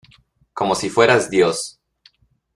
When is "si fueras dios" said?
0.73-1.79